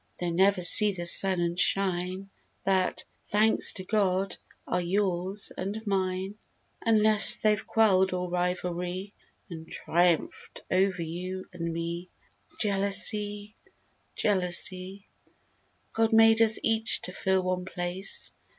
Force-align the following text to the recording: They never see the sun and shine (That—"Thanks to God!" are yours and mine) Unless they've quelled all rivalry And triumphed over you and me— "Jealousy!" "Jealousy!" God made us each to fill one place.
They 0.19 0.31
never 0.31 0.63
see 0.63 0.93
the 0.93 1.05
sun 1.05 1.39
and 1.41 1.59
shine 1.59 2.31
(That—"Thanks 2.63 3.71
to 3.73 3.83
God!" 3.83 4.35
are 4.67 4.81
yours 4.81 5.51
and 5.55 5.85
mine) 5.85 6.39
Unless 6.83 7.35
they've 7.35 7.67
quelled 7.67 8.11
all 8.11 8.27
rivalry 8.31 9.13
And 9.51 9.69
triumphed 9.71 10.63
over 10.71 11.03
you 11.03 11.45
and 11.53 11.71
me— 11.71 12.09
"Jealousy!" 12.59 13.55
"Jealousy!" 14.15 15.07
God 15.93 16.13
made 16.13 16.41
us 16.41 16.57
each 16.63 17.01
to 17.03 17.11
fill 17.11 17.43
one 17.43 17.65
place. 17.65 18.31